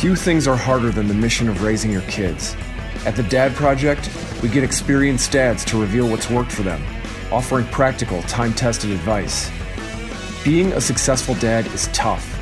Few 0.00 0.16
things 0.16 0.48
are 0.48 0.56
harder 0.56 0.88
than 0.88 1.08
the 1.08 1.12
mission 1.12 1.46
of 1.46 1.62
raising 1.62 1.90
your 1.90 2.00
kids. 2.08 2.56
At 3.04 3.16
the 3.16 3.22
Dad 3.24 3.54
Project, 3.54 4.08
we 4.42 4.48
get 4.48 4.64
experienced 4.64 5.30
dads 5.30 5.62
to 5.66 5.78
reveal 5.78 6.08
what's 6.08 6.30
worked 6.30 6.52
for 6.52 6.62
them, 6.62 6.82
offering 7.30 7.66
practical, 7.66 8.22
time 8.22 8.54
tested 8.54 8.92
advice. 8.92 9.50
Being 10.42 10.72
a 10.72 10.80
successful 10.80 11.34
dad 11.34 11.66
is 11.74 11.86
tough, 11.88 12.40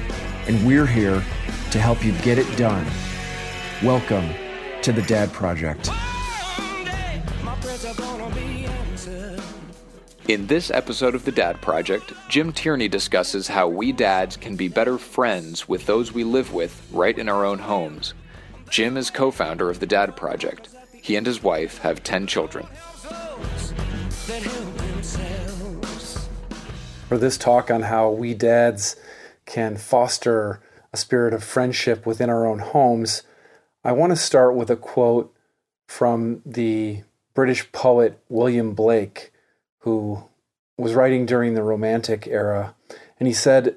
and 0.49 0.64
we're 0.64 0.86
here 0.86 1.21
to 1.73 1.81
help 1.81 2.05
you 2.05 2.13
get 2.18 2.39
it 2.39 2.46
done. 2.57 2.86
Welcome 3.82 4.32
to 4.82 4.93
the 4.93 5.03
Dad 5.03 5.32
Project. 5.32 5.90
In 10.29 10.47
this 10.47 10.71
episode 10.71 11.15
of 11.15 11.25
The 11.25 11.33
Dad 11.33 11.59
Project, 11.63 12.13
Jim 12.29 12.53
Tierney 12.53 12.86
discusses 12.86 13.49
how 13.49 13.67
we 13.67 13.93
dads 13.93 14.36
can 14.36 14.57
be 14.57 14.69
better 14.69 14.99
friends 14.99 15.67
with 15.67 15.86
those 15.86 16.13
we 16.13 16.23
live 16.23 16.53
with 16.53 16.86
right 16.93 17.19
in 17.19 17.31
our 17.31 17.46
own 17.46 17.61
homes. 17.61 18.13
Jim 18.69 18.99
is 18.99 19.09
co 19.09 19.31
founder 19.31 19.71
of 19.71 19.81
The 19.81 19.86
Dad 19.86 20.17
Project. 20.17 20.69
He 20.93 21.17
and 21.17 21.27
his 21.27 21.43
wife 21.43 21.79
have 21.79 22.03
10 22.03 22.27
children. 22.27 22.67
For 27.08 27.17
this 27.17 27.39
talk 27.39 27.71
on 27.71 27.81
how 27.81 28.11
we 28.11 28.35
dads 28.35 28.97
can 29.47 29.79
foster 29.79 30.61
a 30.93 30.99
spirit 30.99 31.33
of 31.33 31.43
friendship 31.43 32.05
within 32.05 32.28
our 32.28 32.47
own 32.47 32.58
homes, 32.58 33.22
I 33.83 33.92
want 33.92 34.11
to 34.11 34.17
start 34.17 34.55
with 34.55 34.69
a 34.69 34.77
quote 34.77 35.34
from 35.86 36.42
the 36.45 37.05
British 37.33 37.72
poet 37.72 38.22
William 38.28 38.75
Blake 38.75 39.33
who 39.81 40.25
was 40.77 40.95
writing 40.95 41.27
during 41.27 41.55
the 41.55 41.62
Romantic 41.62 42.27
era, 42.27 42.75
and 43.19 43.27
he 43.27 43.34
said, 43.34 43.77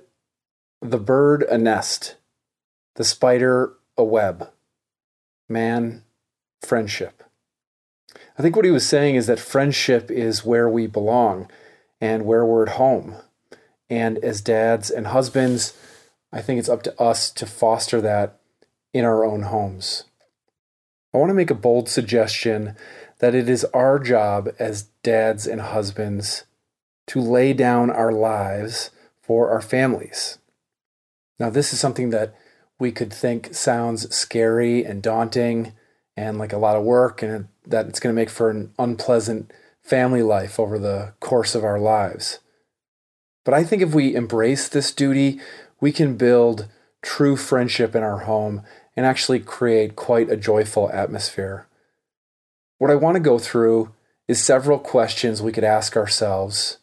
The 0.82 1.00
bird 1.00 1.44
a 1.44 1.58
nest, 1.58 2.16
the 2.96 3.04
spider 3.04 3.74
a 3.98 4.04
web, 4.04 4.50
man, 5.50 6.04
friendship. 6.62 7.24
I 8.38 8.42
think 8.42 8.56
what 8.56 8.66
he 8.66 8.72
was 8.72 8.88
saying 8.88 9.16
is 9.16 9.28
that 9.28 9.40
friendship 9.40 10.10
is 10.10 10.46
where 10.46 10.70
we 10.70 10.88
belong 10.88 11.50
and 12.00 12.26
where 12.26 12.46
we're 12.46 12.64
at 12.64 12.76
home. 12.76 13.16
And 13.90 14.18
as 14.20 14.42
dads 14.42 14.90
and 14.90 15.08
husbands, 15.08 15.78
I 16.32 16.42
think 16.42 16.60
it's 16.60 16.70
up 16.70 16.84
to 16.84 17.02
us 17.02 17.30
to 17.32 17.46
foster 17.46 18.02
that 18.02 18.40
in 18.94 19.06
our 19.06 19.26
own 19.26 19.44
homes. 19.44 20.06
I 21.14 21.18
want 21.18 21.30
to 21.30 21.36
make 21.36 21.52
a 21.52 21.56
bold 21.56 21.90
suggestion 21.90 22.76
that 23.20 23.36
it 23.36 23.50
is 23.50 23.66
our 23.74 24.00
job 24.00 24.50
as 24.58 24.88
dads 25.04 25.48
and 25.48 25.62
husbands 25.62 26.46
to 27.08 27.20
lay 27.20 27.54
down 27.54 27.90
our 27.90 28.12
lives 28.12 28.92
for 29.22 29.50
our 29.50 29.62
families. 29.62 30.38
Now, 31.40 31.50
this 31.50 31.74
is 31.74 31.80
something 31.80 32.12
that 32.12 32.36
we 32.80 32.92
could 32.92 33.12
think 33.14 33.54
sounds 33.54 34.14
scary 34.16 34.84
and 34.84 35.02
daunting 35.02 35.74
and 36.18 36.38
like 36.38 36.54
a 36.54 36.58
lot 36.58 36.76
of 36.76 36.84
work, 36.84 37.24
and 37.24 37.48
that 37.66 37.88
it's 37.88 38.00
going 38.00 38.14
to 38.14 38.20
make 38.20 38.30
for 38.30 38.50
an 38.50 38.74
unpleasant 38.78 39.52
family 39.82 40.22
life 40.22 40.60
over 40.60 40.78
the 40.78 41.14
course 41.20 41.56
of 41.56 41.64
our 41.64 41.80
lives. 41.80 42.40
But 43.44 43.54
I 43.54 43.64
think 43.64 43.82
if 43.82 43.96
we 43.96 44.16
embrace 44.16 44.68
this 44.68 44.92
duty, 44.92 45.40
we 45.80 45.92
can 45.92 46.18
build 46.18 46.68
true 47.02 47.36
friendship 47.36 47.96
in 47.96 48.04
our 48.04 48.20
home 48.20 48.64
and 48.96 49.06
actually 49.06 49.40
create 49.40 49.96
quite 49.96 50.30
a 50.30 50.38
joyful 50.38 50.92
atmosphere. 50.92 51.66
What 52.78 52.92
I 52.92 52.96
want 52.96 53.16
to 53.16 53.22
go 53.22 53.40
through 53.40 53.94
is 54.28 54.44
several 54.44 54.80
questions 54.80 55.42
we 55.42 55.52
could 55.52 55.64
ask 55.64 55.98
ourselves 55.98 56.78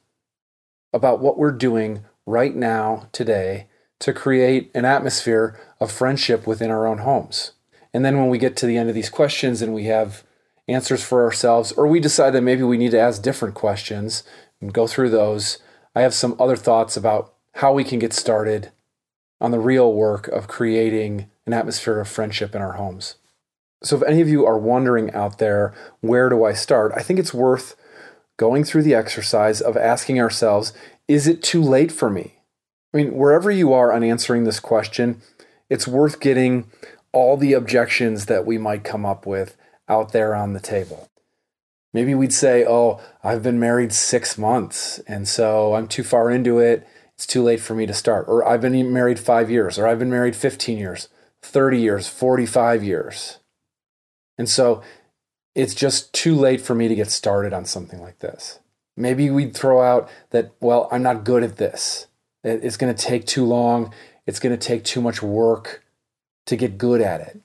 about 0.92 1.20
what 1.20 1.38
we're 1.38 1.52
doing 1.52 2.04
right 2.26 2.54
now, 2.54 3.08
today, 3.12 3.66
to 4.00 4.12
create 4.12 4.70
an 4.74 4.84
atmosphere 4.84 5.58
of 5.80 5.90
friendship 5.90 6.46
within 6.46 6.70
our 6.70 6.86
own 6.86 6.98
homes. 6.98 7.52
And 7.92 8.04
then 8.04 8.18
when 8.18 8.28
we 8.28 8.38
get 8.38 8.56
to 8.58 8.66
the 8.66 8.76
end 8.76 8.88
of 8.88 8.94
these 8.94 9.10
questions 9.10 9.62
and 9.62 9.74
we 9.74 9.84
have 9.84 10.24
answers 10.68 11.02
for 11.02 11.24
ourselves, 11.24 11.72
or 11.72 11.86
we 11.86 12.00
decide 12.00 12.30
that 12.30 12.42
maybe 12.42 12.62
we 12.62 12.78
need 12.78 12.90
to 12.90 13.00
ask 13.00 13.22
different 13.22 13.54
questions 13.54 14.22
and 14.60 14.72
go 14.72 14.86
through 14.86 15.10
those, 15.10 15.58
I 15.94 16.02
have 16.02 16.14
some 16.14 16.36
other 16.38 16.56
thoughts 16.56 16.96
about 16.96 17.34
how 17.54 17.72
we 17.72 17.84
can 17.84 17.98
get 17.98 18.12
started 18.12 18.70
on 19.40 19.50
the 19.50 19.58
real 19.58 19.92
work 19.92 20.28
of 20.28 20.48
creating 20.48 21.30
an 21.46 21.52
atmosphere 21.52 21.98
of 22.00 22.08
friendship 22.08 22.54
in 22.54 22.62
our 22.62 22.72
homes. 22.72 23.16
So, 23.82 23.96
if 23.96 24.02
any 24.02 24.20
of 24.20 24.28
you 24.28 24.44
are 24.44 24.58
wondering 24.58 25.12
out 25.12 25.38
there, 25.38 25.72
where 26.00 26.28
do 26.28 26.44
I 26.44 26.52
start? 26.52 26.92
I 26.96 27.02
think 27.02 27.18
it's 27.18 27.34
worth 27.34 27.76
going 28.36 28.64
through 28.64 28.82
the 28.82 28.94
exercise 28.94 29.60
of 29.60 29.76
asking 29.76 30.20
ourselves, 30.20 30.72
is 31.06 31.26
it 31.26 31.42
too 31.42 31.62
late 31.62 31.92
for 31.92 32.10
me? 32.10 32.38
I 32.92 32.96
mean, 32.96 33.14
wherever 33.14 33.50
you 33.50 33.72
are 33.72 33.92
on 33.92 34.02
answering 34.02 34.44
this 34.44 34.60
question, 34.60 35.20
it's 35.68 35.86
worth 35.86 36.20
getting 36.20 36.70
all 37.12 37.36
the 37.36 37.52
objections 37.52 38.26
that 38.26 38.46
we 38.46 38.58
might 38.58 38.84
come 38.84 39.04
up 39.04 39.26
with 39.26 39.56
out 39.88 40.12
there 40.12 40.34
on 40.34 40.52
the 40.52 40.60
table. 40.60 41.08
Maybe 41.92 42.14
we'd 42.14 42.32
say, 42.32 42.64
oh, 42.66 43.00
I've 43.24 43.42
been 43.42 43.58
married 43.58 43.92
six 43.92 44.36
months, 44.36 44.98
and 45.06 45.26
so 45.26 45.74
I'm 45.74 45.88
too 45.88 46.04
far 46.04 46.30
into 46.30 46.58
it. 46.58 46.86
It's 47.14 47.26
too 47.26 47.42
late 47.42 47.60
for 47.60 47.74
me 47.74 47.86
to 47.86 47.94
start. 47.94 48.26
Or 48.28 48.46
I've 48.46 48.60
been 48.60 48.92
married 48.92 49.18
five 49.18 49.50
years, 49.50 49.78
or 49.78 49.86
I've 49.86 49.98
been 49.98 50.10
married 50.10 50.36
15 50.36 50.78
years, 50.78 51.08
30 51.42 51.80
years, 51.80 52.08
45 52.08 52.84
years. 52.84 53.38
And 54.38 54.48
so 54.48 54.82
it's 55.54 55.74
just 55.74 56.12
too 56.14 56.34
late 56.34 56.60
for 56.60 56.74
me 56.74 56.88
to 56.88 56.94
get 56.94 57.10
started 57.10 57.52
on 57.52 57.64
something 57.64 58.00
like 58.00 58.20
this. 58.20 58.60
Maybe 58.96 59.28
we'd 59.30 59.54
throw 59.54 59.82
out 59.82 60.08
that, 60.30 60.52
well, 60.60 60.88
I'm 60.90 61.02
not 61.02 61.24
good 61.24 61.42
at 61.42 61.56
this. 61.56 62.06
It's 62.44 62.76
going 62.76 62.94
to 62.94 63.02
take 63.02 63.26
too 63.26 63.44
long. 63.44 63.92
It's 64.26 64.38
going 64.38 64.56
to 64.56 64.66
take 64.66 64.84
too 64.84 65.00
much 65.00 65.22
work 65.22 65.84
to 66.46 66.56
get 66.56 66.78
good 66.78 67.00
at 67.00 67.20
it. 67.20 67.40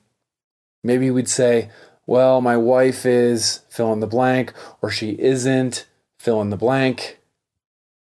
Maybe 0.82 1.10
we'd 1.10 1.28
say, 1.28 1.70
well, 2.06 2.40
my 2.40 2.56
wife 2.56 3.04
is 3.06 3.62
fill 3.68 3.92
in 3.92 4.00
the 4.00 4.06
blank, 4.06 4.52
or 4.82 4.90
she 4.90 5.10
isn't 5.18 5.86
fill 6.18 6.40
in 6.40 6.50
the 6.50 6.56
blank, 6.56 7.18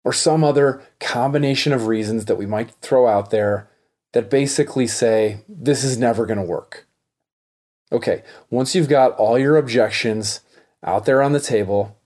or 0.05 0.12
some 0.12 0.45
other 0.45 0.83
combination 1.01 1.72
of 1.72 1.87
reasons 1.87 2.27
that 2.27 2.37
we 2.37 2.47
might 2.47 2.71
throw 2.83 3.06
out 3.06 3.31
there 3.31 3.71
that 4.12 4.31
basically 4.31 4.87
say, 4.87 5.39
this 5.49 5.84
is 5.84 5.99
never 5.99 6.27
going 6.27 6.39
to 6.39 6.45
work. 6.45 6.87
Okay, 7.94 8.25
once 8.50 8.75
you've 8.75 8.88
got 8.88 9.12
all 9.12 9.38
your 9.38 9.56
objections 9.56 10.41
out 10.82 11.05
there 11.05 11.22
on 11.22 11.32
the 11.32 11.38
table, 11.38 11.97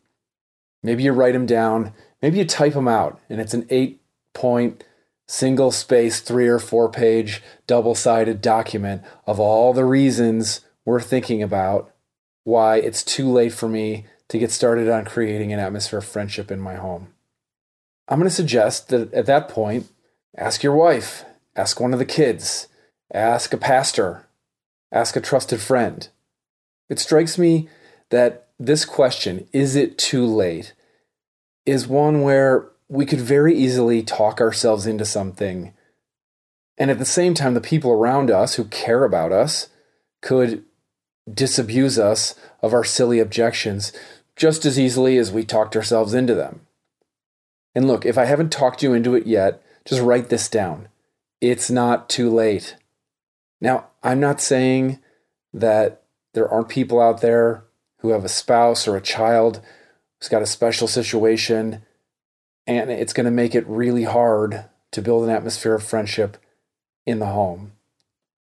maybe 0.82 1.03
you 1.03 1.12
write 1.12 1.32
them 1.32 1.47
down, 1.47 1.94
maybe 2.21 2.37
you 2.37 2.44
type 2.44 2.75
them 2.75 2.87
out, 2.87 3.19
and 3.31 3.41
it's 3.41 3.54
an 3.54 3.66
eight 3.71 4.03
point, 4.34 4.84
single 5.27 5.72
space, 5.72 6.21
three 6.21 6.47
or 6.47 6.59
four 6.59 6.91
page, 6.91 7.43
double 7.66 7.94
sided 7.94 8.43
document 8.43 9.00
of 9.27 9.41
all 9.41 9.72
the 9.72 9.87
reasons 9.87 10.60
we're 10.84 11.00
thinking 11.00 11.43
about 11.43 11.94
why 12.44 12.77
it's 12.77 13.03
too 13.03 13.27
late 13.27 13.54
for 13.54 13.66
me 13.66 14.04
to 14.28 14.38
get 14.38 14.53
started 14.53 14.91
on 14.91 15.06
creating 15.06 15.54
an 15.54 15.59
atmosphere 15.59 16.00
of 16.00 16.04
friendship 16.04 16.50
in 16.50 16.60
my 16.60 16.75
home. 16.75 17.15
I'm 18.09 18.19
going 18.19 18.28
to 18.28 18.34
suggest 18.34 18.88
that 18.88 19.10
at 19.15 19.25
that 19.25 19.48
point, 19.48 19.88
ask 20.37 20.62
your 20.62 20.77
wife, 20.77 21.25
ask 21.56 21.81
one 21.81 21.94
of 21.94 21.98
the 21.98 22.04
kids, 22.04 22.69
ask 23.10 23.54
a 23.54 23.56
pastor, 23.56 24.28
Ask 24.91 25.16
a 25.16 25.21
trusted 25.21 25.60
friend. 25.60 26.09
It 26.88 26.99
strikes 26.99 27.38
me 27.38 27.69
that 28.10 28.49
this 28.59 28.84
question, 28.84 29.47
is 29.53 29.76
it 29.76 29.99
too 29.99 30.25
late, 30.25 30.75
is 31.66 31.87
one 31.87 32.22
where 32.22 32.69
we 32.88 33.04
could 33.04 33.21
very 33.21 33.54
easily 33.54 34.03
talk 34.03 34.41
ourselves 34.41 34.87
into 34.87 35.04
something. 35.04 35.75
And 36.78 36.91
at 36.91 36.98
the 36.98 37.04
same 37.04 37.34
time, 37.34 37.54
the 37.54 37.60
people 37.60 37.91
around 37.91 38.31
us 38.31 38.54
who 38.54 38.65
care 38.65 39.04
about 39.04 39.32
us 39.32 39.69
could 40.22 40.65
disabuse 41.32 41.98
us 41.98 42.34
of 42.62 42.72
our 42.72 42.84
silly 42.84 43.19
objections 43.19 43.93
just 44.37 44.65
as 44.65 44.78
easily 44.78 45.19
as 45.19 45.31
we 45.31 45.44
talked 45.44 45.77
ourselves 45.77 46.15
into 46.15 46.34
them. 46.34 46.60
And 47.75 47.87
look, 47.87 48.06
if 48.06 48.16
I 48.16 48.25
haven't 48.25 48.51
talked 48.51 48.83
you 48.83 48.95
into 48.95 49.15
it 49.15 49.27
yet, 49.27 49.62
just 49.84 50.01
write 50.01 50.30
this 50.30 50.48
down. 50.48 50.89
It's 51.41 51.71
not 51.71 52.09
too 52.09 52.30
late. 52.30 52.77
Now, 53.60 53.87
I'm 54.03 54.21
not 54.21 54.41
saying 54.41 54.99
that 55.53 56.03
there 56.34 56.49
aren't 56.49 56.69
people 56.69 57.01
out 57.01 57.21
there 57.21 57.65
who 57.99 58.10
have 58.10 58.25
a 58.25 58.28
spouse 58.28 58.87
or 58.87 58.97
a 58.97 59.03
child 59.03 59.60
who's 60.19 60.28
got 60.28 60.43
a 60.43 60.47
special 60.47 60.87
situation, 60.87 61.83
and 62.66 62.91
it's 62.91 63.13
going 63.13 63.25
to 63.25 63.31
make 63.31 63.55
it 63.55 63.66
really 63.66 64.05
hard 64.05 64.65
to 64.93 65.03
build 65.03 65.25
an 65.25 65.31
atmosphere 65.31 65.75
of 65.75 65.83
friendship 65.83 66.37
in 67.07 67.19
the 67.19 67.27
home. 67.27 67.72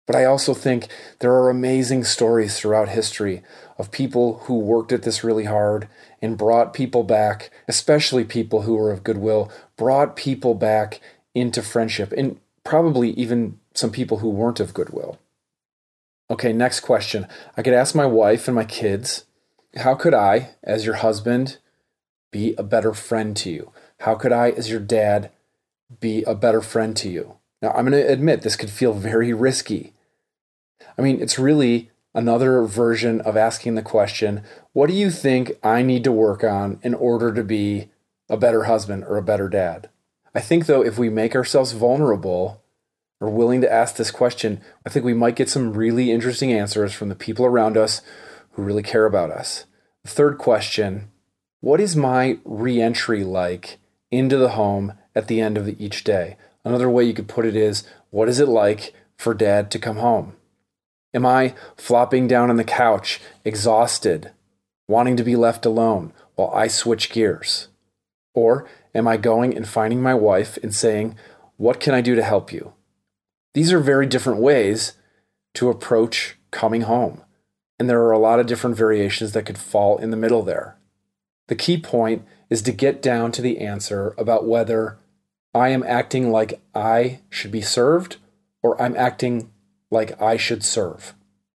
But 0.05 0.15
I 0.17 0.25
also 0.25 0.53
think 0.53 0.87
there 1.19 1.31
are 1.33 1.49
amazing 1.49 2.03
stories 2.03 2.59
throughout 2.59 2.89
history 2.89 3.41
of 3.77 3.91
people 3.91 4.39
who 4.45 4.59
worked 4.59 4.91
at 4.91 5.03
this 5.03 5.23
really 5.23 5.45
hard 5.45 5.87
and 6.21 6.37
brought 6.37 6.73
people 6.73 7.03
back, 7.03 7.51
especially 7.67 8.25
people 8.25 8.63
who 8.63 8.75
were 8.75 8.91
of 8.91 9.03
goodwill, 9.03 9.51
brought 9.77 10.15
people 10.15 10.55
back 10.55 10.99
into 11.33 11.61
friendship, 11.61 12.11
and 12.17 12.39
probably 12.63 13.11
even 13.11 13.59
some 13.73 13.91
people 13.91 14.19
who 14.19 14.29
weren't 14.29 14.59
of 14.59 14.73
goodwill. 14.73 15.19
Okay, 16.29 16.53
next 16.53 16.79
question. 16.79 17.27
I 17.57 17.61
could 17.61 17.73
ask 17.73 17.93
my 17.93 18.05
wife 18.05 18.47
and 18.47 18.55
my 18.55 18.65
kids, 18.65 19.25
how 19.75 19.95
could 19.95 20.13
I, 20.13 20.51
as 20.63 20.85
your 20.85 20.95
husband, 20.95 21.57
be 22.31 22.55
a 22.57 22.63
better 22.63 22.93
friend 22.93 23.35
to 23.37 23.49
you? 23.49 23.71
How 23.99 24.15
could 24.15 24.31
I, 24.31 24.51
as 24.51 24.69
your 24.69 24.79
dad, 24.79 25.31
be 25.99 26.23
a 26.23 26.35
better 26.35 26.61
friend 26.61 26.95
to 26.97 27.09
you? 27.09 27.37
Now, 27.61 27.71
I'm 27.71 27.89
going 27.89 28.03
to 28.03 28.11
admit 28.11 28.41
this 28.41 28.55
could 28.55 28.69
feel 28.69 28.93
very 28.93 29.33
risky. 29.33 29.93
I 30.97 31.01
mean, 31.01 31.21
it's 31.21 31.39
really 31.39 31.91
another 32.13 32.63
version 32.63 33.21
of 33.21 33.37
asking 33.37 33.75
the 33.75 33.81
question 33.81 34.43
what 34.73 34.87
do 34.87 34.93
you 34.93 35.09
think 35.09 35.53
I 35.63 35.81
need 35.81 36.03
to 36.03 36.11
work 36.11 36.43
on 36.43 36.79
in 36.83 36.93
order 36.93 37.33
to 37.33 37.43
be 37.43 37.89
a 38.29 38.37
better 38.37 38.63
husband 38.63 39.03
or 39.03 39.17
a 39.17 39.23
better 39.23 39.49
dad? 39.49 39.89
I 40.35 40.41
think, 40.41 40.65
though, 40.65 40.83
if 40.83 40.97
we 40.97 41.09
make 41.09 41.35
ourselves 41.35 41.73
vulnerable 41.73 42.63
or 43.21 43.29
willing 43.29 43.61
to 43.61 43.71
ask 43.71 43.95
this 43.95 44.11
question, 44.11 44.61
I 44.85 44.89
think 44.89 45.05
we 45.05 45.13
might 45.13 45.35
get 45.35 45.49
some 45.49 45.73
really 45.73 46.11
interesting 46.11 46.51
answers 46.51 46.93
from 46.93 47.09
the 47.09 47.15
people 47.15 47.45
around 47.45 47.77
us 47.77 48.01
who 48.51 48.63
really 48.63 48.83
care 48.83 49.05
about 49.05 49.31
us. 49.31 49.65
Third 50.05 50.37
question 50.37 51.09
What 51.61 51.79
is 51.79 51.95
my 51.95 52.39
reentry 52.43 53.23
like 53.23 53.77
into 54.11 54.37
the 54.37 54.49
home 54.49 54.93
at 55.15 55.27
the 55.27 55.39
end 55.39 55.57
of 55.57 55.69
each 55.79 56.03
day? 56.03 56.37
Another 56.65 56.89
way 56.89 57.03
you 57.03 57.13
could 57.13 57.27
put 57.27 57.45
it 57.45 57.55
is 57.55 57.87
What 58.09 58.27
is 58.27 58.39
it 58.39 58.47
like 58.47 58.93
for 59.17 59.33
dad 59.33 59.69
to 59.71 59.79
come 59.79 59.97
home? 59.97 60.35
Am 61.13 61.25
I 61.25 61.53
flopping 61.77 62.27
down 62.27 62.49
on 62.49 62.57
the 62.57 62.63
couch, 62.63 63.21
exhausted, 63.45 64.31
wanting 64.87 65.15
to 65.15 65.23
be 65.23 65.35
left 65.35 65.65
alone 65.65 66.11
while 66.35 66.51
I 66.53 66.67
switch 66.67 67.11
gears? 67.11 67.67
Or 68.33 68.67
am 68.93 69.07
I 69.07 69.17
going 69.17 69.55
and 69.55 69.67
finding 69.67 70.01
my 70.01 70.13
wife 70.13 70.57
and 70.61 70.73
saying, 70.73 71.15
What 71.57 71.79
can 71.79 71.93
I 71.93 72.01
do 72.01 72.15
to 72.15 72.23
help 72.23 72.51
you? 72.51 72.73
These 73.53 73.71
are 73.71 73.79
very 73.79 74.05
different 74.05 74.39
ways 74.39 74.93
to 75.55 75.69
approach 75.69 76.37
coming 76.51 76.81
home. 76.81 77.21
And 77.79 77.89
there 77.89 78.01
are 78.01 78.11
a 78.11 78.19
lot 78.19 78.39
of 78.39 78.45
different 78.45 78.77
variations 78.77 79.33
that 79.33 79.45
could 79.45 79.57
fall 79.57 79.97
in 79.97 80.09
the 80.09 80.17
middle 80.17 80.43
there. 80.43 80.77
The 81.47 81.55
key 81.55 81.77
point 81.77 82.23
is 82.49 82.61
to 82.63 82.71
get 82.71 83.01
down 83.01 83.31
to 83.33 83.41
the 83.41 83.59
answer 83.59 84.15
about 84.17 84.47
whether 84.47 84.97
I 85.53 85.69
am 85.69 85.83
acting 85.83 86.31
like 86.31 86.61
I 86.73 87.19
should 87.29 87.51
be 87.51 87.61
served 87.61 88.17
or 88.61 88.81
I'm 88.81 88.95
acting 88.95 89.51
like 89.91 90.19
I 90.21 90.37
should 90.37 90.63
serve. 90.63 91.13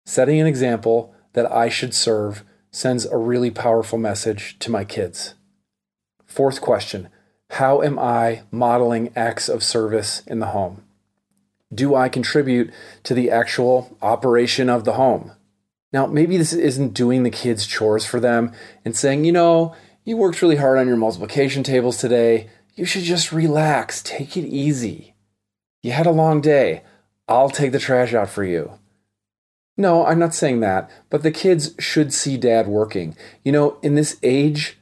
Setting 0.06 0.40
an 0.40 0.48
example 0.48 1.14
that 1.34 1.52
I 1.52 1.70
should 1.70 1.94
serve 1.94 2.44
sends 2.72 3.06
a 3.06 3.18
really 3.18 3.52
powerful 3.52 4.00
message 4.00 4.58
to 4.60 4.72
my 4.72 4.84
kids. 4.84 5.36
Fourth 6.26 6.62
question 6.62 7.10
How 7.58 7.84
am 7.84 8.00
I 8.00 8.42
modeling 8.50 9.12
acts 9.16 9.48
of 9.48 9.64
service 9.64 10.24
in 10.26 10.40
the 10.40 10.48
home? 10.48 10.84
Do 11.72 11.94
I 11.94 12.10
contribute 12.10 12.74
to 13.04 13.14
the 13.14 13.30
actual 13.30 13.96
operation 14.02 14.70
of 14.70 14.86
the 14.86 14.94
home? 14.94 15.34
Now, 15.92 16.08
maybe 16.08 16.36
this 16.38 16.54
isn't 16.54 16.96
doing 16.96 17.22
the 17.22 17.30
kids' 17.30 17.68
chores 17.68 18.08
for 18.08 18.20
them 18.20 18.54
and 18.84 18.98
saying, 18.98 19.26
you 19.26 19.32
know, 19.32 19.76
you 20.04 20.18
worked 20.18 20.42
really 20.42 20.56
hard 20.56 20.80
on 20.80 20.88
your 20.88 20.98
multiplication 20.98 21.62
tables 21.62 21.98
today. 21.98 22.50
You 22.74 22.86
should 22.86 23.04
just 23.04 23.32
relax, 23.32 24.02
take 24.02 24.36
it 24.36 24.48
easy. 24.48 25.14
You 25.84 25.92
had 25.92 26.08
a 26.08 26.12
long 26.12 26.42
day. 26.42 26.82
I'll 27.28 27.52
take 27.52 27.72
the 27.72 27.78
trash 27.78 28.16
out 28.16 28.30
for 28.30 28.44
you. 28.44 28.80
No, 29.78 30.08
I'm 30.08 30.18
not 30.18 30.34
saying 30.34 30.62
that, 30.62 30.90
but 31.12 31.22
the 31.22 31.30
kids 31.30 31.76
should 31.78 32.16
see 32.16 32.36
dad 32.36 32.68
working. 32.68 33.16
You 33.44 33.52
know, 33.52 33.78
in 33.84 33.94
this 33.94 34.18
age 34.24 34.80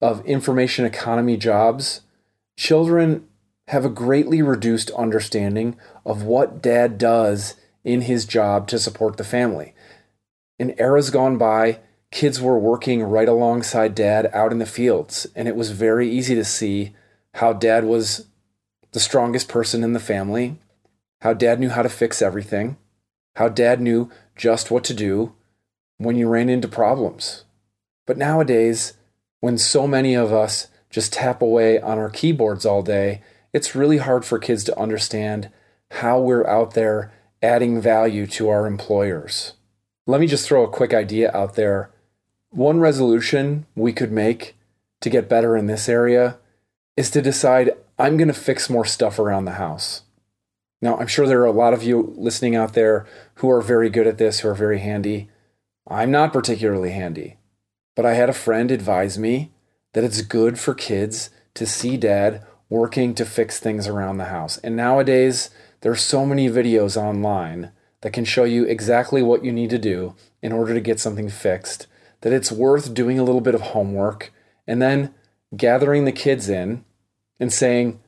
of 0.00 0.24
information 0.24 0.86
economy 0.86 1.36
jobs, 1.36 2.00
children 2.56 3.26
have 3.68 3.84
a 3.84 3.90
greatly 3.90 4.42
reduced 4.42 4.90
understanding 4.92 5.76
of 6.04 6.22
what 6.22 6.62
dad 6.62 6.98
does 6.98 7.54
in 7.82 8.02
his 8.02 8.24
job 8.24 8.66
to 8.68 8.78
support 8.78 9.16
the 9.16 9.24
family. 9.24 9.74
In 10.58 10.74
eras 10.78 11.10
gone 11.10 11.38
by, 11.38 11.80
kids 12.10 12.40
were 12.40 12.58
working 12.58 13.02
right 13.02 13.28
alongside 13.28 13.94
dad 13.94 14.30
out 14.32 14.52
in 14.52 14.58
the 14.58 14.66
fields, 14.66 15.26
and 15.34 15.48
it 15.48 15.56
was 15.56 15.70
very 15.70 16.08
easy 16.10 16.34
to 16.34 16.44
see 16.44 16.94
how 17.34 17.52
dad 17.52 17.84
was 17.84 18.26
the 18.92 19.00
strongest 19.00 19.48
person 19.48 19.82
in 19.82 19.92
the 19.92 20.00
family 20.00 20.58
how 21.24 21.32
dad 21.32 21.58
knew 21.58 21.70
how 21.70 21.80
to 21.80 21.88
fix 21.88 22.20
everything, 22.20 22.76
how 23.36 23.48
dad 23.48 23.80
knew 23.80 24.10
just 24.36 24.70
what 24.70 24.84
to 24.84 24.92
do 24.92 25.32
when 25.96 26.16
you 26.16 26.28
ran 26.28 26.50
into 26.50 26.68
problems. 26.68 27.44
But 28.06 28.18
nowadays, 28.18 28.92
when 29.40 29.56
so 29.56 29.86
many 29.86 30.12
of 30.12 30.34
us 30.34 30.66
just 30.94 31.12
tap 31.12 31.42
away 31.42 31.80
on 31.80 31.98
our 31.98 32.08
keyboards 32.08 32.64
all 32.64 32.80
day, 32.80 33.20
it's 33.52 33.74
really 33.74 33.98
hard 33.98 34.24
for 34.24 34.38
kids 34.38 34.62
to 34.62 34.78
understand 34.78 35.50
how 35.90 36.20
we're 36.20 36.46
out 36.46 36.74
there 36.74 37.12
adding 37.42 37.80
value 37.80 38.28
to 38.28 38.48
our 38.48 38.64
employers. 38.64 39.54
Let 40.06 40.20
me 40.20 40.28
just 40.28 40.46
throw 40.46 40.62
a 40.62 40.70
quick 40.70 40.94
idea 40.94 41.32
out 41.34 41.56
there. 41.56 41.90
One 42.50 42.78
resolution 42.78 43.66
we 43.74 43.92
could 43.92 44.12
make 44.12 44.54
to 45.00 45.10
get 45.10 45.28
better 45.28 45.56
in 45.56 45.66
this 45.66 45.88
area 45.88 46.38
is 46.96 47.10
to 47.10 47.20
decide 47.20 47.72
I'm 47.98 48.16
going 48.16 48.28
to 48.28 48.34
fix 48.34 48.70
more 48.70 48.84
stuff 48.84 49.18
around 49.18 49.46
the 49.46 49.52
house. 49.52 50.02
Now, 50.80 50.96
I'm 50.98 51.08
sure 51.08 51.26
there 51.26 51.40
are 51.40 51.44
a 51.44 51.50
lot 51.50 51.74
of 51.74 51.82
you 51.82 52.14
listening 52.16 52.54
out 52.54 52.74
there 52.74 53.04
who 53.36 53.50
are 53.50 53.60
very 53.60 53.90
good 53.90 54.06
at 54.06 54.18
this, 54.18 54.40
who 54.40 54.48
are 54.48 54.54
very 54.54 54.78
handy. 54.78 55.28
I'm 55.88 56.12
not 56.12 56.32
particularly 56.32 56.92
handy, 56.92 57.38
but 57.96 58.06
I 58.06 58.14
had 58.14 58.28
a 58.28 58.32
friend 58.32 58.70
advise 58.70 59.18
me 59.18 59.50
that 59.94 60.04
it's 60.04 60.20
good 60.20 60.60
for 60.60 60.74
kids 60.74 61.30
to 61.54 61.66
see 61.66 61.96
dad 61.96 62.44
working 62.68 63.14
to 63.14 63.24
fix 63.24 63.58
things 63.58 63.88
around 63.88 64.18
the 64.18 64.26
house. 64.26 64.58
And 64.58 64.76
nowadays, 64.76 65.50
there 65.80 65.92
are 65.92 65.96
so 65.96 66.24
many 66.26 66.48
videos 66.48 66.96
online 66.96 67.72
that 68.02 68.12
can 68.12 68.24
show 68.24 68.44
you 68.44 68.64
exactly 68.64 69.22
what 69.22 69.44
you 69.44 69.52
need 69.52 69.70
to 69.70 69.78
do 69.78 70.14
in 70.42 70.52
order 70.52 70.74
to 70.74 70.80
get 70.80 71.00
something 71.00 71.28
fixed 71.30 71.86
that 72.20 72.32
it's 72.32 72.50
worth 72.50 72.94
doing 72.94 73.18
a 73.18 73.22
little 73.22 73.40
bit 73.40 73.54
of 73.54 73.60
homework 73.60 74.32
and 74.66 74.80
then 74.80 75.14
gathering 75.56 76.04
the 76.04 76.12
kids 76.12 76.48
in 76.48 76.84
and 77.38 77.52
saying, 77.52 78.00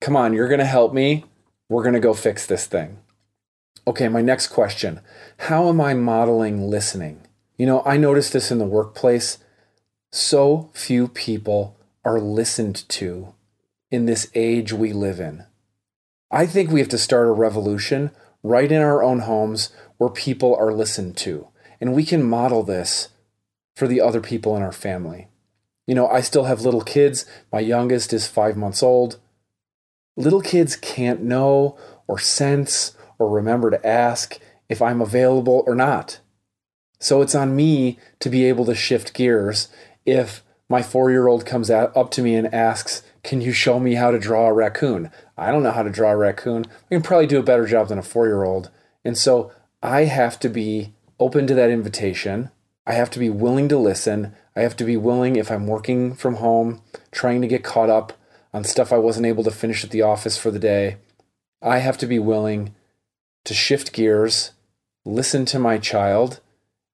Come 0.00 0.16
on, 0.16 0.32
you're 0.32 0.48
going 0.48 0.60
to 0.60 0.66
help 0.66 0.92
me. 0.92 1.24
We're 1.68 1.82
going 1.82 1.94
to 1.94 2.00
go 2.00 2.14
fix 2.14 2.46
this 2.46 2.66
thing. 2.66 2.98
Okay, 3.86 4.08
my 4.08 4.20
next 4.20 4.48
question 4.48 5.00
How 5.38 5.68
am 5.68 5.80
I 5.80 5.94
modeling 5.94 6.68
listening? 6.68 7.22
You 7.56 7.66
know, 7.66 7.82
I 7.84 7.96
noticed 7.96 8.32
this 8.32 8.50
in 8.50 8.58
the 8.58 8.64
workplace. 8.64 9.38
So 10.10 10.70
few 10.72 11.08
people 11.08 11.76
are 12.04 12.20
listened 12.20 12.88
to 12.90 13.34
in 13.90 14.06
this 14.06 14.30
age 14.34 14.72
we 14.72 14.92
live 14.92 15.20
in. 15.20 15.44
I 16.30 16.46
think 16.46 16.70
we 16.70 16.80
have 16.80 16.88
to 16.90 16.98
start 16.98 17.28
a 17.28 17.32
revolution 17.32 18.10
right 18.42 18.70
in 18.70 18.80
our 18.80 19.02
own 19.02 19.20
homes 19.20 19.70
where 19.96 20.10
people 20.10 20.54
are 20.56 20.72
listened 20.72 21.16
to. 21.18 21.48
And 21.80 21.94
we 21.94 22.04
can 22.04 22.22
model 22.22 22.62
this 22.62 23.08
for 23.76 23.86
the 23.86 24.00
other 24.00 24.20
people 24.20 24.56
in 24.56 24.62
our 24.62 24.72
family. 24.72 25.28
You 25.86 25.94
know, 25.94 26.08
I 26.08 26.20
still 26.20 26.44
have 26.44 26.62
little 26.62 26.82
kids. 26.82 27.24
My 27.52 27.60
youngest 27.60 28.12
is 28.12 28.26
five 28.26 28.56
months 28.56 28.82
old 28.82 29.18
little 30.18 30.40
kids 30.40 30.74
can't 30.76 31.22
know 31.22 31.78
or 32.08 32.18
sense 32.18 32.96
or 33.18 33.30
remember 33.30 33.70
to 33.70 33.86
ask 33.86 34.38
if 34.68 34.82
I'm 34.82 35.00
available 35.00 35.62
or 35.66 35.74
not. 35.74 36.18
So 36.98 37.22
it's 37.22 37.36
on 37.36 37.54
me 37.54 37.98
to 38.18 38.28
be 38.28 38.44
able 38.44 38.64
to 38.66 38.74
shift 38.74 39.14
gears 39.14 39.68
if 40.08 40.42
my 40.68 40.82
four 40.82 41.10
year 41.10 41.26
old 41.26 41.46
comes 41.46 41.70
up 41.70 42.10
to 42.12 42.22
me 42.22 42.34
and 42.34 42.52
asks, 42.52 43.02
Can 43.22 43.40
you 43.40 43.52
show 43.52 43.78
me 43.78 43.94
how 43.94 44.10
to 44.10 44.18
draw 44.18 44.48
a 44.48 44.52
raccoon? 44.52 45.10
I 45.36 45.50
don't 45.50 45.62
know 45.62 45.70
how 45.70 45.82
to 45.82 45.90
draw 45.90 46.10
a 46.10 46.16
raccoon. 46.16 46.66
I 46.90 46.94
can 46.94 47.02
probably 47.02 47.26
do 47.26 47.38
a 47.38 47.42
better 47.42 47.66
job 47.66 47.88
than 47.88 47.98
a 47.98 48.02
four 48.02 48.26
year 48.26 48.44
old. 48.44 48.70
And 49.04 49.16
so 49.16 49.52
I 49.82 50.04
have 50.04 50.38
to 50.40 50.48
be 50.48 50.94
open 51.20 51.46
to 51.46 51.54
that 51.54 51.70
invitation. 51.70 52.50
I 52.86 52.92
have 52.92 53.10
to 53.10 53.18
be 53.18 53.30
willing 53.30 53.68
to 53.68 53.78
listen. 53.78 54.34
I 54.56 54.62
have 54.62 54.76
to 54.76 54.84
be 54.84 54.96
willing, 54.96 55.36
if 55.36 55.50
I'm 55.50 55.66
working 55.66 56.14
from 56.14 56.36
home, 56.36 56.82
trying 57.12 57.42
to 57.42 57.48
get 57.48 57.62
caught 57.62 57.90
up 57.90 58.14
on 58.52 58.64
stuff 58.64 58.92
I 58.92 58.98
wasn't 58.98 59.26
able 59.26 59.44
to 59.44 59.50
finish 59.50 59.84
at 59.84 59.90
the 59.90 60.02
office 60.02 60.38
for 60.38 60.50
the 60.50 60.58
day. 60.58 60.96
I 61.62 61.78
have 61.78 61.98
to 61.98 62.06
be 62.06 62.18
willing 62.18 62.74
to 63.44 63.54
shift 63.54 63.92
gears, 63.92 64.52
listen 65.04 65.44
to 65.46 65.58
my 65.58 65.78
child, 65.78 66.40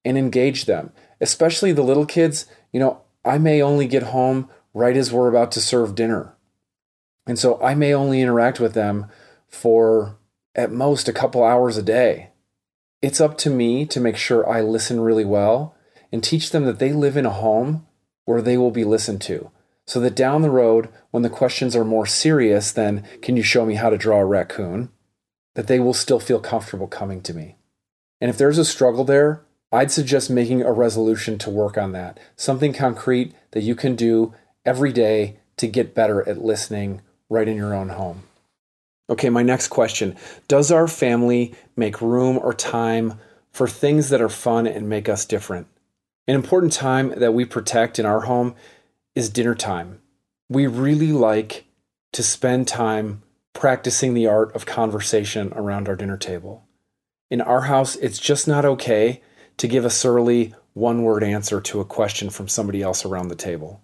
and 0.04 0.18
engage 0.18 0.64
them, 0.64 0.92
especially 1.21 1.73
the 1.73 1.83
little 1.83 2.06
kids. 2.06 2.47
You 2.73 2.80
know, 2.80 3.00
I 3.24 3.38
may 3.38 3.62
only 3.62 3.86
get 3.86 4.04
home 4.04 4.50
right 4.72 4.96
as 4.96 5.12
we're 5.12 5.28
about 5.28 5.52
to 5.52 5.60
serve 5.60 5.94
dinner. 5.94 6.34
And 7.26 7.38
so 7.38 7.60
I 7.62 7.74
may 7.74 7.94
only 7.94 8.20
interact 8.20 8.60
with 8.60 8.74
them 8.74 9.06
for 9.48 10.18
at 10.54 10.70
most 10.70 11.08
a 11.08 11.12
couple 11.12 11.42
hours 11.42 11.76
a 11.76 11.82
day. 11.82 12.30
It's 13.00 13.20
up 13.20 13.38
to 13.38 13.50
me 13.50 13.86
to 13.86 14.00
make 14.00 14.16
sure 14.16 14.48
I 14.48 14.60
listen 14.60 15.00
really 15.00 15.24
well 15.24 15.74
and 16.12 16.22
teach 16.22 16.50
them 16.50 16.64
that 16.64 16.78
they 16.78 16.92
live 16.92 17.16
in 17.16 17.26
a 17.26 17.30
home 17.30 17.86
where 18.24 18.42
they 18.42 18.56
will 18.56 18.70
be 18.70 18.84
listened 18.84 19.20
to 19.22 19.50
so 19.86 20.00
that 20.00 20.16
down 20.16 20.42
the 20.42 20.50
road, 20.50 20.88
when 21.10 21.22
the 21.22 21.30
questions 21.30 21.76
are 21.76 21.84
more 21.84 22.06
serious 22.06 22.72
than, 22.72 23.04
can 23.20 23.36
you 23.36 23.42
show 23.42 23.66
me 23.66 23.74
how 23.74 23.90
to 23.90 23.98
draw 23.98 24.18
a 24.18 24.24
raccoon, 24.24 24.90
that 25.54 25.66
they 25.66 25.78
will 25.78 25.94
still 25.94 26.18
feel 26.18 26.40
comfortable 26.40 26.86
coming 26.86 27.20
to 27.22 27.34
me. 27.34 27.56
And 28.20 28.30
if 28.30 28.38
there's 28.38 28.58
a 28.58 28.64
struggle 28.64 29.04
there, 29.04 29.43
I'd 29.74 29.90
suggest 29.90 30.30
making 30.30 30.62
a 30.62 30.70
resolution 30.70 31.36
to 31.38 31.50
work 31.50 31.76
on 31.76 31.90
that. 31.92 32.20
Something 32.36 32.72
concrete 32.72 33.34
that 33.50 33.64
you 33.64 33.74
can 33.74 33.96
do 33.96 34.32
every 34.64 34.92
day 34.92 35.38
to 35.56 35.66
get 35.66 35.96
better 35.96 36.26
at 36.28 36.40
listening 36.40 37.02
right 37.28 37.48
in 37.48 37.56
your 37.56 37.74
own 37.74 37.88
home. 37.88 38.22
Okay, 39.10 39.28
my 39.30 39.42
next 39.42 39.68
question 39.68 40.16
Does 40.46 40.70
our 40.70 40.86
family 40.86 41.56
make 41.74 42.00
room 42.00 42.38
or 42.38 42.54
time 42.54 43.18
for 43.50 43.66
things 43.66 44.10
that 44.10 44.20
are 44.20 44.28
fun 44.28 44.68
and 44.68 44.88
make 44.88 45.08
us 45.08 45.24
different? 45.24 45.66
An 46.28 46.36
important 46.36 46.72
time 46.72 47.12
that 47.16 47.34
we 47.34 47.44
protect 47.44 47.98
in 47.98 48.06
our 48.06 48.20
home 48.20 48.54
is 49.16 49.28
dinner 49.28 49.56
time. 49.56 50.00
We 50.48 50.68
really 50.68 51.10
like 51.10 51.64
to 52.12 52.22
spend 52.22 52.68
time 52.68 53.24
practicing 53.52 54.14
the 54.14 54.28
art 54.28 54.54
of 54.54 54.66
conversation 54.66 55.52
around 55.52 55.88
our 55.88 55.96
dinner 55.96 56.16
table. 56.16 56.64
In 57.28 57.40
our 57.40 57.62
house, 57.62 57.96
it's 57.96 58.20
just 58.20 58.46
not 58.46 58.64
okay 58.64 59.20
to 59.56 59.68
give 59.68 59.84
a 59.84 59.90
surly 59.90 60.54
one 60.73 61.02
word 61.02 61.23
answer 61.23 61.61
to 61.61 61.80
a 61.80 61.84
question 61.84 62.30
from 62.30 62.49
somebody 62.49 62.82
else 62.82 63.04
around 63.04 63.28
the 63.28 63.37
table. 63.37 63.80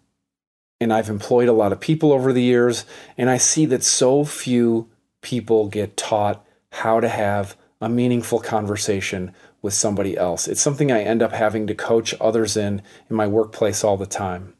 And 0.81 0.93
I've 0.93 1.11
employed 1.11 1.49
a 1.49 1.53
lot 1.53 1.73
of 1.73 1.81
people 1.81 2.13
over 2.13 2.33
the 2.33 2.43
years, 2.43 2.85
and 3.17 3.29
I 3.31 3.37
see 3.37 3.67
that 3.67 3.85
so 3.85 4.25
few 4.25 4.89
people 5.21 5.69
get 5.69 5.97
taught 5.97 6.45
how 6.73 7.01
to 7.01 7.09
have 7.09 7.57
a 7.81 7.89
meaningful 7.89 8.41
conversation 8.41 9.33
with 9.63 9.75
somebody 9.75 10.17
else. 10.17 10.49
It's 10.49 10.61
something 10.61 10.91
I 10.91 11.03
end 11.03 11.23
up 11.23 11.33
having 11.33 11.67
to 11.67 11.75
coach 11.75 12.15
others 12.21 12.57
in 12.57 12.83
in 13.09 13.17
my 13.17 13.27
workplace 13.27 13.85
all 13.85 13.97
the 13.97 14.07
time. 14.07 14.55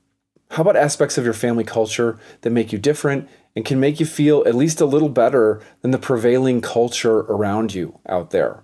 How 0.51 0.63
about 0.63 0.77
aspects 0.77 1.17
of 1.17 1.25
your 1.25 1.35
family 1.35 1.65
culture 1.65 2.19
that 2.41 2.51
make 2.51 2.73
you 2.73 2.79
different 2.79 3.29
and 3.55 3.65
can 3.65 3.79
make 3.79 4.01
you 4.01 4.07
feel 4.07 4.43
at 4.47 4.55
least 4.55 4.81
a 4.81 4.87
little 4.87 5.09
better 5.09 5.63
than 5.81 5.91
the 5.91 5.99
prevailing 5.99 6.61
culture 6.61 7.21
around 7.21 7.75
you 7.75 7.99
out 8.09 8.31
there? 8.31 8.63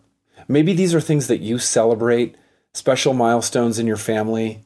Maybe 0.48 0.72
these 0.72 0.94
are 0.94 1.00
things 1.00 1.26
that 1.26 1.40
you 1.40 1.58
celebrate, 1.58 2.36
special 2.72 3.14
milestones 3.14 3.78
in 3.78 3.86
your 3.86 3.96
family, 3.96 4.64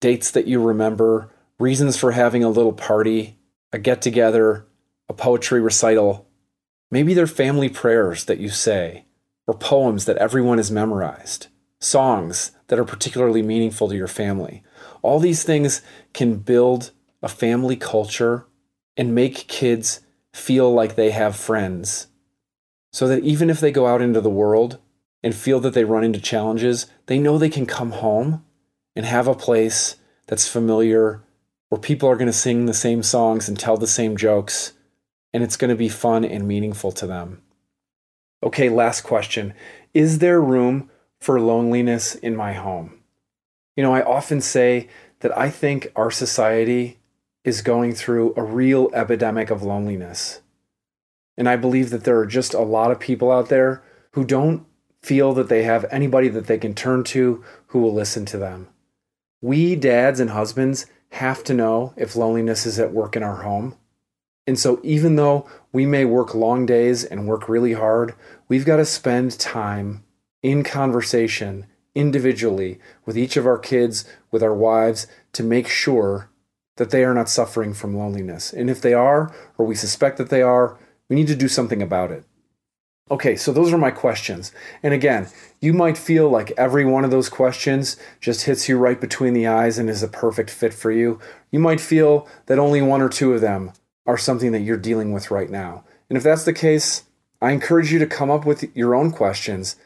dates 0.00 0.30
that 0.32 0.46
you 0.46 0.60
remember, 0.60 1.30
reasons 1.58 1.96
for 1.96 2.12
having 2.12 2.44
a 2.44 2.50
little 2.50 2.72
party, 2.72 3.38
a 3.72 3.78
get 3.78 4.02
together, 4.02 4.66
a 5.08 5.14
poetry 5.14 5.60
recital. 5.60 6.28
Maybe 6.90 7.14
they're 7.14 7.26
family 7.26 7.68
prayers 7.68 8.24
that 8.26 8.38
you 8.38 8.50
say, 8.50 9.06
or 9.46 9.54
poems 9.54 10.04
that 10.04 10.18
everyone 10.18 10.58
has 10.58 10.70
memorized, 10.70 11.46
songs 11.80 12.52
that 12.68 12.78
are 12.78 12.84
particularly 12.84 13.42
meaningful 13.42 13.88
to 13.88 13.96
your 13.96 14.08
family. 14.08 14.62
All 15.00 15.18
these 15.18 15.44
things 15.44 15.82
can 16.12 16.36
build 16.36 16.90
a 17.22 17.28
family 17.28 17.76
culture 17.76 18.46
and 18.96 19.14
make 19.14 19.48
kids 19.48 20.00
feel 20.34 20.72
like 20.72 20.96
they 20.96 21.10
have 21.10 21.36
friends. 21.36 22.08
So 22.92 23.08
that 23.08 23.22
even 23.24 23.48
if 23.48 23.60
they 23.60 23.72
go 23.72 23.86
out 23.86 24.02
into 24.02 24.20
the 24.20 24.30
world 24.30 24.78
and 25.22 25.34
feel 25.34 25.60
that 25.60 25.74
they 25.74 25.84
run 25.84 26.04
into 26.04 26.20
challenges, 26.20 26.86
they 27.06 27.18
know 27.18 27.38
they 27.38 27.48
can 27.48 27.66
come 27.66 27.92
home 27.92 28.44
and 28.96 29.06
have 29.06 29.28
a 29.28 29.34
place 29.34 29.96
that's 30.26 30.48
familiar 30.48 31.22
where 31.68 31.80
people 31.80 32.08
are 32.08 32.16
going 32.16 32.26
to 32.26 32.32
sing 32.32 32.66
the 32.66 32.74
same 32.74 33.02
songs 33.02 33.48
and 33.48 33.58
tell 33.58 33.76
the 33.76 33.86
same 33.86 34.16
jokes, 34.16 34.74
and 35.32 35.42
it's 35.42 35.56
going 35.56 35.70
to 35.70 35.76
be 35.76 35.88
fun 35.88 36.24
and 36.24 36.46
meaningful 36.46 36.92
to 36.92 37.06
them. 37.06 37.40
Okay, 38.42 38.68
last 38.68 39.02
question 39.02 39.54
Is 39.94 40.18
there 40.18 40.40
room 40.40 40.90
for 41.20 41.40
loneliness 41.40 42.14
in 42.14 42.36
my 42.36 42.52
home? 42.52 42.98
You 43.76 43.82
know, 43.82 43.94
I 43.94 44.02
often 44.02 44.40
say 44.40 44.88
that 45.20 45.36
I 45.36 45.48
think 45.48 45.90
our 45.96 46.10
society 46.10 46.98
is 47.44 47.62
going 47.62 47.94
through 47.94 48.34
a 48.36 48.42
real 48.42 48.90
epidemic 48.92 49.50
of 49.50 49.62
loneliness. 49.62 50.40
And 51.36 51.48
I 51.48 51.56
believe 51.56 51.90
that 51.90 52.04
there 52.04 52.18
are 52.18 52.26
just 52.26 52.54
a 52.54 52.60
lot 52.60 52.90
of 52.90 53.00
people 53.00 53.32
out 53.32 53.48
there 53.48 53.82
who 54.12 54.24
don't 54.24 54.66
feel 55.02 55.32
that 55.34 55.48
they 55.48 55.64
have 55.64 55.84
anybody 55.90 56.28
that 56.28 56.46
they 56.46 56.58
can 56.58 56.74
turn 56.74 57.04
to 57.04 57.44
who 57.68 57.80
will 57.80 57.92
listen 57.92 58.24
to 58.26 58.38
them. 58.38 58.68
We 59.40 59.74
dads 59.74 60.20
and 60.20 60.30
husbands 60.30 60.86
have 61.10 61.44
to 61.44 61.54
know 61.54 61.92
if 61.96 62.16
loneliness 62.16 62.64
is 62.64 62.78
at 62.78 62.92
work 62.92 63.16
in 63.16 63.22
our 63.22 63.42
home. 63.42 63.76
And 64.46 64.58
so, 64.58 64.80
even 64.82 65.16
though 65.16 65.48
we 65.72 65.86
may 65.86 66.04
work 66.04 66.34
long 66.34 66.66
days 66.66 67.04
and 67.04 67.28
work 67.28 67.48
really 67.48 67.74
hard, 67.74 68.14
we've 68.48 68.64
got 68.64 68.76
to 68.76 68.84
spend 68.84 69.38
time 69.38 70.04
in 70.42 70.64
conversation 70.64 71.66
individually 71.94 72.80
with 73.04 73.16
each 73.16 73.36
of 73.36 73.46
our 73.46 73.58
kids, 73.58 74.04
with 74.30 74.42
our 74.42 74.54
wives, 74.54 75.06
to 75.32 75.42
make 75.42 75.68
sure 75.68 76.30
that 76.76 76.90
they 76.90 77.04
are 77.04 77.14
not 77.14 77.28
suffering 77.28 77.74
from 77.74 77.96
loneliness. 77.96 78.52
And 78.52 78.70
if 78.70 78.80
they 78.80 78.94
are, 78.94 79.32
or 79.58 79.66
we 79.66 79.74
suspect 79.74 80.18
that 80.18 80.30
they 80.30 80.42
are, 80.42 80.78
we 81.08 81.16
need 81.16 81.28
to 81.28 81.36
do 81.36 81.48
something 81.48 81.82
about 81.82 82.10
it. 82.10 82.24
Okay, 83.10 83.36
so 83.36 83.52
those 83.52 83.72
are 83.72 83.78
my 83.78 83.90
questions. 83.90 84.52
And 84.82 84.94
again, 84.94 85.28
you 85.60 85.72
might 85.72 85.98
feel 85.98 86.30
like 86.30 86.52
every 86.56 86.84
one 86.84 87.04
of 87.04 87.10
those 87.10 87.28
questions 87.28 87.96
just 88.20 88.46
hits 88.46 88.68
you 88.68 88.78
right 88.78 89.00
between 89.00 89.34
the 89.34 89.46
eyes 89.46 89.78
and 89.78 89.90
is 89.90 90.02
a 90.02 90.08
perfect 90.08 90.50
fit 90.50 90.72
for 90.72 90.90
you. 90.90 91.20
You 91.50 91.58
might 91.58 91.80
feel 91.80 92.26
that 92.46 92.58
only 92.58 92.80
one 92.80 93.02
or 93.02 93.08
two 93.08 93.34
of 93.34 93.40
them 93.40 93.72
are 94.06 94.18
something 94.18 94.52
that 94.52 94.60
you're 94.60 94.76
dealing 94.76 95.12
with 95.12 95.30
right 95.30 95.50
now. 95.50 95.84
And 96.08 96.16
if 96.16 96.22
that's 96.22 96.44
the 96.44 96.52
case, 96.52 97.04
I 97.40 97.52
encourage 97.52 97.92
you 97.92 97.98
to 97.98 98.06
come 98.06 98.30
up 98.30 98.46
with 98.46 98.74
your 98.76 98.94
own 98.94 99.10
questions 99.10 99.76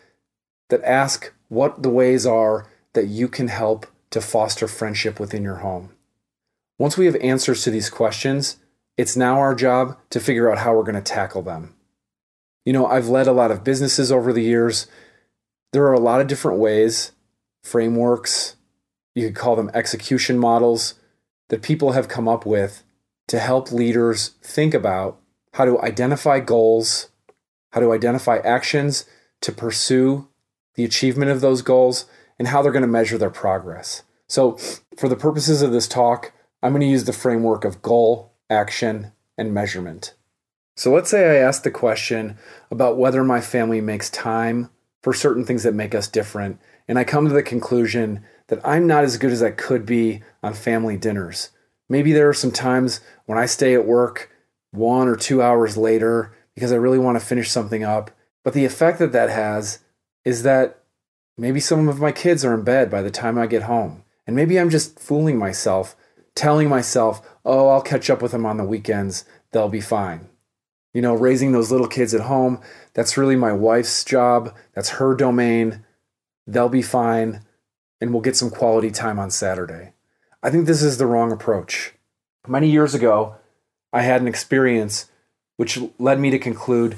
that 0.69 0.83
ask 0.85 1.33
what 1.49 1.83
the 1.83 1.91
ways 1.91 2.27
are 2.27 2.69
that 2.93 3.07
you 3.07 3.29
can 3.29 3.49
help 3.49 3.87
to 4.11 4.21
foster 4.21 4.67
friendship 4.67 5.21
within 5.21 5.43
your 5.43 5.57
home. 5.57 5.91
Once 6.79 6.97
we 6.97 7.07
have 7.07 7.17
answers 7.17 7.63
to 7.63 7.71
these 7.71 7.91
questions, 7.91 8.59
it's 8.97 9.17
now 9.17 9.39
our 9.39 9.55
job 9.55 9.97
to 10.11 10.21
figure 10.21 10.51
out 10.51 10.59
how 10.59 10.75
we're 10.75 10.83
going 10.83 10.95
to 10.95 11.01
tackle 11.01 11.43
them. 11.43 11.76
You 12.67 12.73
know, 12.73 12.87
I've 12.87 13.09
led 13.09 13.29
a 13.29 13.33
lot 13.33 13.53
of 13.53 13.65
businesses 13.65 14.11
over 14.11 14.33
the 14.33 14.43
years. 14.43 14.89
There 15.73 15.85
are 15.85 15.95
a 15.95 16.01
lot 16.01 16.21
of 16.21 16.27
different 16.27 16.59
ways, 16.59 17.13
frameworks, 17.63 18.57
you 19.15 19.25
could 19.27 19.37
call 19.37 19.55
them 19.55 19.71
execution 19.73 20.37
models, 20.37 20.95
that 21.49 21.63
people 21.63 21.93
have 21.93 22.09
come 22.09 22.27
up 22.27 22.45
with 22.45 22.83
to 23.29 23.39
help 23.39 23.71
leaders 23.71 24.31
think 24.43 24.75
about 24.75 25.21
how 25.55 25.65
to 25.65 25.81
identify 25.81 26.41
goals, 26.41 27.09
how 27.71 27.81
to 27.81 27.93
identify 27.93 28.39
actions 28.39 29.07
to 29.43 29.53
pursue 29.53 30.29
the 30.75 30.85
achievement 30.85 31.31
of 31.31 31.41
those 31.41 31.63
goals, 31.63 32.07
and 32.39 32.49
how 32.49 32.61
they're 32.61 32.73
going 32.73 32.83
to 32.83 32.89
measure 32.89 33.17
their 33.17 33.31
progress. 33.31 34.03
So, 34.29 34.59
for 34.99 35.09
the 35.09 35.17
purposes 35.17 35.63
of 35.63 35.71
this 35.71 35.87
talk, 35.87 36.33
I'm 36.63 36.73
going 36.73 36.81
to 36.81 36.87
use 36.87 37.05
the 37.05 37.13
framework 37.13 37.65
of 37.65 37.81
goal, 37.81 38.35
action, 38.51 39.13
and 39.39 39.55
measurement. 39.55 40.15
So 40.79 40.93
let's 40.93 41.09
say 41.09 41.25
I 41.25 41.43
ask 41.43 41.63
the 41.63 41.71
question 41.71 42.37
about 42.71 42.99
whether 42.99 43.25
my 43.25 43.41
family 43.41 43.81
makes 43.81 44.11
time 44.11 44.69
for 45.03 45.15
certain 45.15 45.47
things 45.47 45.63
that 45.63 45.73
make 45.73 45.95
us 45.95 46.07
different, 46.07 46.61
and 46.87 46.99
I 46.99 47.05
come 47.05 47.27
to 47.27 47.33
the 47.33 47.43
conclusion 47.43 48.23
that 48.49 48.61
I'm 48.63 48.87
not 48.87 49.03
as 49.03 49.17
good 49.17 49.33
as 49.33 49.43
I 49.43 49.53
could 49.53 49.87
be 49.87 50.23
on 50.43 50.53
family 50.53 50.99
dinners. 50.99 51.49
Maybe 51.89 52.13
there 52.13 52.29
are 52.29 52.35
some 52.35 52.53
times 52.53 53.01
when 53.25 53.39
I 53.39 53.47
stay 53.47 53.73
at 53.73 53.87
work 53.87 54.31
one 54.71 55.09
or 55.09 55.17
two 55.17 55.41
hours 55.41 55.79
later 55.79 56.37
because 56.55 56.73
I 56.73 56.77
really 56.77 56.99
want 56.99 57.19
to 57.19 57.25
finish 57.25 57.51
something 57.51 57.83
up, 57.83 58.11
but 58.45 58.53
the 58.53 58.67
effect 58.67 58.99
that 58.99 59.13
that 59.13 59.31
has 59.31 59.79
is 60.27 60.43
that 60.43 60.83
maybe 61.39 61.61
some 61.61 61.89
of 61.89 62.01
my 62.01 62.13
kids 62.13 62.45
are 62.45 62.53
in 62.53 62.65
bed 62.65 62.91
by 62.91 63.01
the 63.01 63.11
time 63.11 63.39
I 63.39 63.47
get 63.47 63.63
home. 63.63 64.03
And 64.27 64.37
maybe 64.37 64.59
I'm 64.59 64.71
just 64.71 65.01
fooling 65.01 65.39
myself, 65.39 65.97
telling 66.35 66.69
myself, 66.69 67.27
oh, 67.47 67.69
I'll 67.69 67.81
catch 67.81 68.11
up 68.11 68.21
with 68.21 68.33
them 68.33 68.45
on 68.45 68.59
the 68.59 68.65
weekends, 68.65 69.25
they'll 69.53 69.71
be 69.71 69.81
fine 69.81 70.29
you 70.97 71.03
know, 71.03 71.13
raising 71.13 71.53
those 71.53 71.71
little 71.71 71.89
kids 71.89 72.15
at 72.15 72.23
home. 72.23 72.59
That's 72.95 73.19
really 73.19 73.37
my 73.37 73.53
wife's 73.53 74.03
job. 74.03 74.55
That's 74.73 74.89
her 74.89 75.15
domain. 75.15 75.85
They'll 76.47 76.71
be 76.71 76.81
fine, 76.81 77.43
and 78.01 78.15
we'll 78.15 78.23
get 78.23 78.35
some 78.35 78.49
quality 78.49 78.91
time 78.91 79.19
on 79.19 79.31
Saturday. 79.31 79.93
I 80.43 80.49
think 80.49 80.67
this 80.67 80.83
is 80.83 80.97
the 80.97 81.05
wrong 81.05 81.33
approach. 81.33 81.93
Many 82.49 82.71
years 82.71 82.95
ago, 82.95 83.35
I 83.93 84.01
had 84.01 84.23
an 84.23 84.27
experience 84.27 85.11
which 85.59 85.79
led 85.99 86.19
me 86.19 86.31
to 86.31 86.39
conclude 86.39 86.97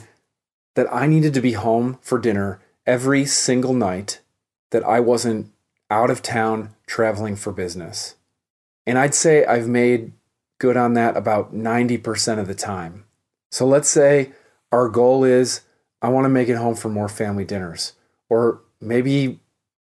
that 0.76 0.87
I 0.95 1.09
needed 1.09 1.35
to 1.35 1.40
be 1.40 1.55
home 1.55 1.99
for 2.00 2.21
dinner 2.21 2.61
every 2.87 3.25
single 3.25 3.75
night 3.75 4.21
that 4.71 4.85
I 4.85 5.00
wasn't 5.00 5.50
out 5.90 6.09
of 6.09 6.23
town 6.23 6.73
traveling 6.87 7.35
for 7.35 7.50
business. 7.50 8.14
And 8.87 8.97
I'd 8.97 9.17
say 9.17 9.45
I've 9.45 9.67
made 9.67 10.12
good 10.59 10.76
on 10.76 10.95
that 10.95 11.17
about 11.17 11.52
90% 11.52 12.38
of 12.38 12.47
the 12.47 12.55
time. 12.55 13.05
So 13.50 13.67
let's 13.67 13.88
say 13.88 14.33
our 14.73 14.88
goal 14.88 15.25
is 15.25 15.62
I 16.02 16.09
want 16.09 16.25
to 16.25 16.31
make 16.31 16.49
it 16.49 16.57
home 16.57 16.75
for 16.75 16.88
more 16.88 17.09
family 17.09 17.45
dinners. 17.45 17.95
Or 18.28 18.62
maybe 18.81 19.40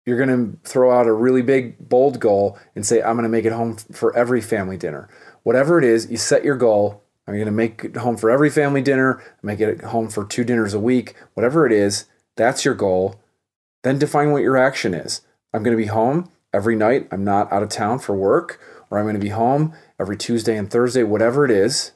you're 0.05 0.17
going 0.17 0.53
to 0.53 0.69
throw 0.69 0.91
out 0.91 1.07
a 1.07 1.13
really 1.13 1.41
big, 1.41 1.77
bold 1.89 2.19
goal 2.19 2.57
and 2.75 2.85
say, 2.85 3.01
I'm 3.01 3.15
going 3.15 3.23
to 3.23 3.29
make 3.29 3.45
it 3.45 3.51
home 3.51 3.77
for 3.91 4.15
every 4.15 4.41
family 4.41 4.77
dinner. 4.77 5.09
Whatever 5.43 5.77
it 5.77 5.85
is, 5.85 6.09
you 6.09 6.17
set 6.17 6.43
your 6.43 6.57
goal. 6.57 7.03
I'm 7.27 7.35
going 7.35 7.45
to 7.45 7.51
make 7.51 7.83
it 7.83 7.97
home 7.97 8.17
for 8.17 8.31
every 8.31 8.49
family 8.49 8.81
dinner, 8.81 9.21
make 9.43 9.59
it 9.59 9.81
home 9.81 10.09
for 10.09 10.25
two 10.25 10.43
dinners 10.43 10.73
a 10.73 10.79
week, 10.79 11.13
whatever 11.35 11.67
it 11.67 11.71
is, 11.71 12.05
that's 12.35 12.65
your 12.65 12.73
goal. 12.73 13.21
Then 13.83 13.99
define 13.99 14.31
what 14.31 14.41
your 14.41 14.57
action 14.57 14.95
is. 14.95 15.21
I'm 15.53 15.61
going 15.61 15.77
to 15.77 15.81
be 15.81 15.89
home 15.89 16.31
every 16.53 16.75
night. 16.75 17.07
I'm 17.11 17.23
not 17.23 17.51
out 17.51 17.61
of 17.61 17.69
town 17.69 17.99
for 17.99 18.15
work, 18.15 18.59
or 18.89 18.97
I'm 18.97 19.05
going 19.05 19.13
to 19.13 19.21
be 19.21 19.29
home 19.29 19.73
every 19.99 20.17
Tuesday 20.17 20.57
and 20.57 20.71
Thursday, 20.71 21.03
whatever 21.03 21.45
it 21.45 21.51
is. 21.51 21.91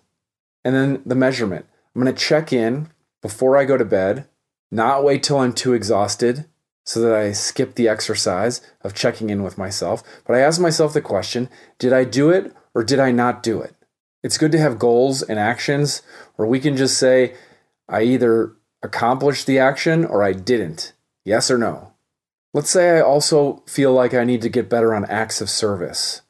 And 0.63 0.75
then 0.75 1.01
the 1.05 1.15
measurement. 1.15 1.65
I'm 1.93 2.01
going 2.01 2.13
to 2.13 2.19
check 2.19 2.51
in 2.51 2.89
before 3.21 3.57
I 3.57 3.65
go 3.65 3.77
to 3.77 3.85
bed, 3.85 4.27
not 4.71 5.03
wait 5.03 5.23
till 5.23 5.39
I'm 5.39 5.53
too 5.53 5.73
exhausted 5.73 6.45
so 6.85 6.99
that 7.01 7.13
I 7.13 7.31
skip 7.31 7.75
the 7.75 7.87
exercise 7.87 8.61
of 8.81 8.93
checking 8.93 9.29
in 9.29 9.43
with 9.43 9.57
myself. 9.57 10.03
But 10.25 10.35
I 10.35 10.39
ask 10.39 10.59
myself 10.59 10.93
the 10.93 11.01
question 11.01 11.49
did 11.79 11.93
I 11.93 12.03
do 12.03 12.29
it 12.29 12.53
or 12.73 12.83
did 12.83 12.99
I 12.99 13.11
not 13.11 13.43
do 13.43 13.61
it? 13.61 13.75
It's 14.23 14.37
good 14.37 14.51
to 14.53 14.59
have 14.59 14.79
goals 14.79 15.21
and 15.21 15.37
actions 15.37 16.01
where 16.35 16.47
we 16.47 16.59
can 16.59 16.77
just 16.77 16.97
say, 16.97 17.35
I 17.89 18.03
either 18.03 18.53
accomplished 18.81 19.45
the 19.45 19.59
action 19.59 20.05
or 20.05 20.23
I 20.23 20.33
didn't. 20.33 20.93
Yes 21.25 21.51
or 21.51 21.57
no. 21.57 21.93
Let's 22.53 22.69
say 22.69 22.97
I 22.97 23.01
also 23.01 23.63
feel 23.67 23.93
like 23.93 24.13
I 24.13 24.23
need 24.23 24.41
to 24.43 24.49
get 24.49 24.69
better 24.69 24.93
on 24.93 25.05
acts 25.05 25.41
of 25.41 25.49
service. 25.49 26.21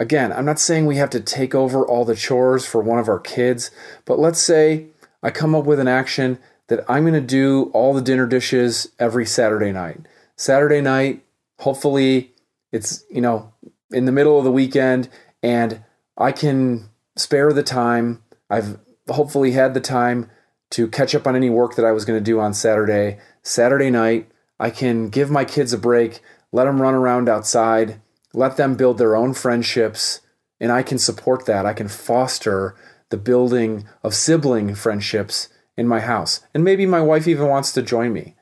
Again, 0.00 0.32
I'm 0.32 0.46
not 0.46 0.58
saying 0.58 0.86
we 0.86 0.96
have 0.96 1.10
to 1.10 1.20
take 1.20 1.54
over 1.54 1.86
all 1.86 2.06
the 2.06 2.16
chores 2.16 2.64
for 2.64 2.80
one 2.80 2.98
of 2.98 3.06
our 3.06 3.20
kids, 3.20 3.70
but 4.06 4.18
let's 4.18 4.40
say 4.40 4.86
I 5.22 5.30
come 5.30 5.54
up 5.54 5.66
with 5.66 5.78
an 5.78 5.88
action 5.88 6.38
that 6.68 6.82
I'm 6.88 7.02
going 7.02 7.12
to 7.12 7.20
do 7.20 7.70
all 7.74 7.92
the 7.92 8.00
dinner 8.00 8.26
dishes 8.26 8.88
every 8.98 9.26
Saturday 9.26 9.72
night. 9.72 10.00
Saturday 10.36 10.80
night, 10.80 11.22
hopefully 11.58 12.32
it's, 12.72 13.04
you 13.10 13.20
know, 13.20 13.52
in 13.90 14.06
the 14.06 14.12
middle 14.12 14.38
of 14.38 14.44
the 14.44 14.50
weekend 14.50 15.10
and 15.42 15.84
I 16.16 16.32
can 16.32 16.88
spare 17.16 17.52
the 17.52 17.62
time. 17.62 18.22
I've 18.48 18.78
hopefully 19.06 19.50
had 19.50 19.74
the 19.74 19.80
time 19.80 20.30
to 20.70 20.88
catch 20.88 21.14
up 21.14 21.26
on 21.26 21.36
any 21.36 21.50
work 21.50 21.74
that 21.74 21.84
I 21.84 21.92
was 21.92 22.06
going 22.06 22.18
to 22.18 22.24
do 22.24 22.40
on 22.40 22.54
Saturday. 22.54 23.18
Saturday 23.42 23.90
night, 23.90 24.30
I 24.58 24.70
can 24.70 25.10
give 25.10 25.30
my 25.30 25.44
kids 25.44 25.74
a 25.74 25.78
break, 25.78 26.20
let 26.52 26.64
them 26.64 26.80
run 26.80 26.94
around 26.94 27.28
outside, 27.28 28.00
let 28.32 28.56
them 28.56 28.76
build 28.76 28.98
their 28.98 29.16
own 29.16 29.34
friendships, 29.34 30.20
and 30.60 30.70
I 30.70 30.82
can 30.82 30.98
support 30.98 31.46
that. 31.46 31.66
I 31.66 31.72
can 31.72 31.88
foster 31.88 32.76
the 33.10 33.16
building 33.16 33.86
of 34.02 34.14
sibling 34.14 34.74
friendships 34.74 35.48
in 35.76 35.88
my 35.88 36.00
house. 36.00 36.40
And 36.54 36.62
maybe 36.62 36.86
my 36.86 37.00
wife 37.00 37.26
even 37.26 37.48
wants 37.48 37.72
to 37.72 37.82
join 37.82 38.12
me. 38.12 38.36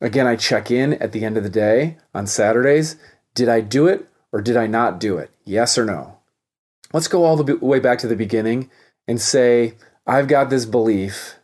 Again, 0.00 0.26
I 0.26 0.36
check 0.36 0.70
in 0.70 0.94
at 0.94 1.12
the 1.12 1.24
end 1.24 1.36
of 1.36 1.42
the 1.42 1.50
day 1.50 1.98
on 2.14 2.26
Saturdays. 2.26 2.96
Did 3.34 3.48
I 3.48 3.60
do 3.60 3.86
it 3.86 4.08
or 4.32 4.40
did 4.40 4.56
I 4.56 4.66
not 4.66 5.00
do 5.00 5.16
it? 5.18 5.30
Yes 5.44 5.78
or 5.78 5.84
no? 5.84 6.18
Let's 6.92 7.08
go 7.08 7.24
all 7.24 7.36
the 7.36 7.56
way 7.56 7.80
back 7.80 7.98
to 8.00 8.08
the 8.08 8.16
beginning 8.16 8.70
and 9.08 9.20
say, 9.20 9.74
I've 10.06 10.28
got 10.28 10.50
this 10.50 10.66
belief 10.66 11.36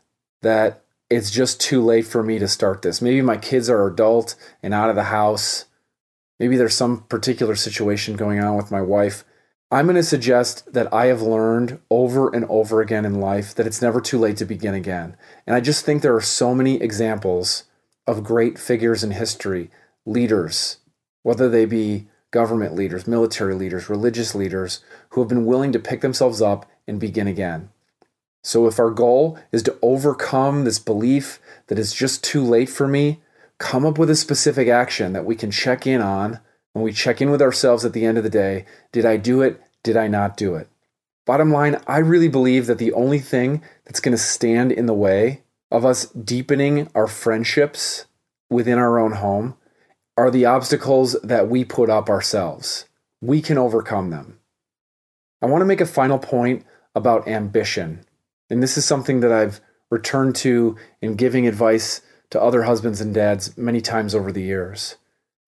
that 0.43 0.83
it's 1.09 1.31
just 1.31 1.61
too 1.61 1.83
late 1.83 2.07
for 2.07 2.23
me 2.23 2.39
to 2.39 2.49
start 2.49 2.83
this. 2.83 3.01
Maybe 3.01 3.23
my 3.23 3.37
kids 3.37 3.71
are 3.71 3.87
adult 3.87 4.35
and 4.63 4.75
out 4.75 4.91
of 4.91 4.97
the 4.97 5.05
house. 5.05 5.65
Maybe 6.39 6.57
there's 6.57 6.77
some 6.77 7.03
particular 7.05 7.55
situation 7.55 8.17
going 8.17 8.41
on 8.41 8.57
with 8.57 8.71
my 8.71 8.81
wife 8.81 9.25
I'm 9.71 9.85
going 9.85 9.97
to 9.97 10.03
suggest 10.03 10.73
that 10.73 10.93
I 10.95 11.07
have 11.07 11.21
learned 11.21 11.79
over 11.91 12.35
and 12.35 12.47
over 12.47 12.81
again 12.81 13.05
in 13.05 13.21
life 13.21 13.55
that 13.55 13.67
it's 13.67 13.83
never 13.83 14.01
too 14.01 14.19
late 14.19 14.39
to 14.39 14.47
begin 14.47 14.73
again. 14.73 15.15
And 15.47 15.55
I 15.55 15.61
just 15.61 15.85
think 15.85 16.01
there 16.01 16.17
are 16.17 16.23
so 16.23 16.55
many 16.55 16.81
examples 16.81 17.65
of 18.07 18.25
great 18.25 18.59
figures 18.59 19.05
in 19.05 19.11
history, 19.11 19.71
leaders, 20.07 20.79
whether 21.23 21.51
they 21.51 21.67
be 21.67 22.09
government 22.31 22.75
leaders, 22.75 23.07
military 23.07 23.55
leaders, 23.55 23.91
religious 23.91 24.35
leaders, 24.35 24.83
who 25.11 25.21
have 25.21 25.29
been 25.29 25.45
willing 25.45 25.73
to 25.73 25.79
pick 25.79 26.01
themselves 26.01 26.41
up 26.41 26.65
and 26.87 26.99
begin 26.99 27.29
again. 27.29 27.69
So 28.43 28.67
if 28.67 28.79
our 28.79 28.91
goal 28.91 29.39
is 29.53 29.63
to 29.65 29.77
overcome 29.83 30.65
this 30.65 30.79
belief 30.79 31.41
that 31.67 31.79
it's 31.79 31.95
just 31.95 32.25
too 32.25 32.43
late 32.43 32.71
for 32.71 32.89
me, 32.89 33.21
come 33.59 33.85
up 33.85 33.99
with 33.99 34.11
a 34.11 34.17
specific 34.17 34.69
action 34.69 35.13
that 35.13 35.25
we 35.25 35.35
can 35.35 35.51
check 35.51 35.87
in 35.87 36.01
on 36.01 36.41
when 36.73 36.85
we 36.85 36.93
check 36.93 37.21
in 37.21 37.31
with 37.31 37.43
ourselves 37.43 37.85
at 37.85 37.93
the 37.93 38.05
end 38.05 38.19
of 38.19 38.25
the 38.25 38.31
day 38.31 38.65
did 38.93 39.05
I 39.05 39.17
do 39.17 39.43
it? 39.43 39.61
Did 39.83 39.97
I 39.97 40.07
not 40.07 40.37
do 40.37 40.55
it? 40.55 40.69
Bottom 41.27 41.53
line, 41.53 41.81
I 41.87 41.99
really 41.99 42.29
believe 42.29 42.67
that 42.67 42.79
the 42.79 42.93
only 42.93 43.19
thing 43.19 43.63
that's 43.85 44.01
going 44.01 44.17
to 44.17 44.23
stand 44.23 44.73
in 44.73 44.87
the 44.87 44.95
way 44.95 45.43
of 45.71 45.85
us 45.85 46.07
deepening 46.07 46.91
our 46.95 47.07
friendships 47.07 48.07
within 48.49 48.79
our 48.79 48.99
own 48.99 49.13
home 49.13 49.55
are 50.17 50.31
the 50.31 50.47
obstacles 50.47 51.17
that 51.23 51.49
we 51.49 51.65
put 51.65 51.91
up 51.91 52.09
ourselves. 52.09 52.87
We 53.21 53.43
can 53.43 53.59
overcome 53.59 54.11
them. 54.11 54.39
I 55.43 55.47
want 55.47 55.61
to 55.61 55.67
make 55.67 55.81
a 55.81 55.87
final 55.87 56.19
point 56.19 56.65
about 56.95 57.29
ambition. 57.29 58.05
And 58.51 58.63
this 58.63 58.79
is 58.79 58.85
something 58.85 59.21
that 59.21 59.31
I've 59.31 59.61
returned 59.91 60.35
to 60.37 60.77
in 61.01 61.15
giving 61.15 61.47
advice 61.47 62.01
to 62.31 62.41
other 62.41 62.65
husbands 62.65 63.01
and 63.01 63.15
dads 63.15 63.57
many 63.57 63.81
times 63.81 64.15
over 64.15 64.31
the 64.33 64.43
years. 64.43 64.97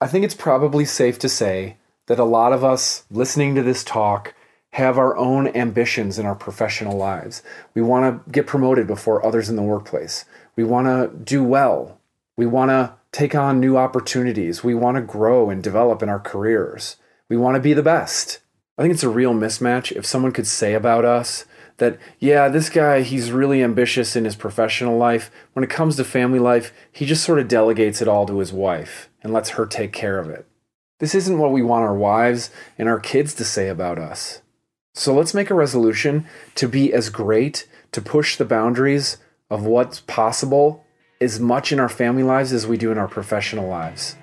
I 0.00 0.06
think 0.06 0.24
it's 0.24 0.34
probably 0.34 0.84
safe 0.84 1.18
to 1.20 1.28
say 1.28 1.76
that 2.06 2.18
a 2.18 2.24
lot 2.24 2.52
of 2.52 2.64
us 2.64 3.04
listening 3.10 3.54
to 3.54 3.62
this 3.62 3.84
talk 3.84 4.34
have 4.72 4.98
our 4.98 5.16
own 5.16 5.48
ambitions 5.48 6.18
in 6.18 6.26
our 6.26 6.34
professional 6.34 6.96
lives. 6.96 7.42
We 7.74 7.82
want 7.82 8.24
to 8.24 8.30
get 8.30 8.46
promoted 8.46 8.86
before 8.86 9.24
others 9.24 9.48
in 9.48 9.56
the 9.56 9.62
workplace. 9.62 10.24
We 10.56 10.64
want 10.64 10.86
to 10.86 11.16
do 11.16 11.42
well. 11.42 11.98
We 12.36 12.46
want 12.46 12.70
to 12.70 12.94
take 13.12 13.34
on 13.34 13.60
new 13.60 13.76
opportunities. 13.76 14.62
We 14.62 14.74
want 14.74 14.96
to 14.96 15.02
grow 15.02 15.50
and 15.50 15.62
develop 15.62 16.02
in 16.02 16.08
our 16.08 16.20
careers. 16.20 16.96
We 17.28 17.36
want 17.36 17.56
to 17.56 17.60
be 17.60 17.74
the 17.74 17.82
best. 17.82 18.40
I 18.78 18.82
think 18.82 18.94
it's 18.94 19.02
a 19.02 19.08
real 19.08 19.34
mismatch 19.34 19.92
if 19.92 20.06
someone 20.06 20.32
could 20.32 20.46
say 20.46 20.74
about 20.74 21.04
us 21.04 21.44
that, 21.80 21.98
yeah, 22.18 22.48
this 22.48 22.68
guy, 22.68 23.00
he's 23.00 23.32
really 23.32 23.64
ambitious 23.64 24.14
in 24.14 24.26
his 24.26 24.36
professional 24.36 24.96
life. 24.96 25.30
When 25.54 25.64
it 25.64 25.70
comes 25.70 25.96
to 25.96 26.04
family 26.04 26.38
life, 26.38 26.72
he 26.92 27.06
just 27.06 27.24
sort 27.24 27.38
of 27.38 27.48
delegates 27.48 28.00
it 28.00 28.06
all 28.06 28.26
to 28.26 28.38
his 28.38 28.52
wife 28.52 29.10
and 29.22 29.32
lets 29.32 29.50
her 29.50 29.66
take 29.66 29.92
care 29.92 30.18
of 30.18 30.28
it. 30.28 30.46
This 31.00 31.14
isn't 31.14 31.38
what 31.38 31.52
we 31.52 31.62
want 31.62 31.84
our 31.84 31.94
wives 31.94 32.50
and 32.78 32.86
our 32.86 33.00
kids 33.00 33.34
to 33.34 33.44
say 33.44 33.68
about 33.68 33.98
us. 33.98 34.42
So 34.94 35.14
let's 35.14 35.32
make 35.32 35.48
a 35.48 35.54
resolution 35.54 36.26
to 36.56 36.68
be 36.68 36.92
as 36.92 37.08
great, 37.08 37.66
to 37.92 38.02
push 38.02 38.36
the 38.36 38.44
boundaries 38.44 39.16
of 39.48 39.64
what's 39.64 40.00
possible 40.00 40.84
as 41.20 41.40
much 41.40 41.72
in 41.72 41.80
our 41.80 41.88
family 41.88 42.22
lives 42.22 42.52
as 42.52 42.66
we 42.66 42.76
do 42.76 42.92
in 42.92 42.98
our 42.98 43.08
professional 43.08 43.66
lives. 43.66 44.16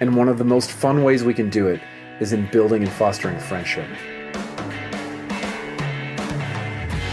And 0.00 0.16
one 0.16 0.28
of 0.28 0.38
the 0.38 0.44
most 0.44 0.70
fun 0.70 1.04
ways 1.04 1.22
we 1.22 1.34
can 1.34 1.48
do 1.48 1.68
it 1.68 1.80
is 2.18 2.32
in 2.32 2.50
building 2.50 2.82
and 2.82 2.92
fostering 2.92 3.38
friendship. 3.38 3.86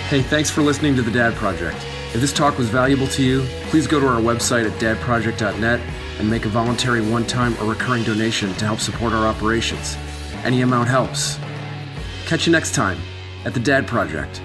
Hey, 0.10 0.24
thanks 0.24 0.50
for 0.50 0.63
listening 0.63 0.95
to 0.95 1.04
The 1.04 1.12
Dad 1.12 1.36
Project. 1.36 1.78
If 2.15 2.22
this 2.22 2.34
talk 2.34 2.58
was 2.58 2.67
valuable 2.67 3.06
to 3.10 3.24
you, 3.24 3.41
please 3.69 3.86
go 3.86 4.00
to 4.00 4.08
our 4.08 4.19
website 4.19 4.65
at 4.67 4.76
dadproject.net 4.82 5.80
and 6.17 6.28
make 6.28 6.45
a 6.45 6.50
voluntary 6.50 7.00
one 7.00 7.28
time 7.28 7.56
or 7.62 7.69
recurring 7.69 8.04
donation 8.06 8.52
to 8.56 8.65
help 8.65 8.80
support 8.80 9.13
our 9.13 9.28
operations. 9.28 9.98
Any 10.43 10.63
amount 10.63 10.89
helps. 10.89 11.38
Catch 12.26 12.48
you 12.48 12.52
next 12.52 12.74
time 12.74 12.98
at 13.45 13.54
The 13.54 13.60
Dad 13.60 13.86
Project. 13.86 14.41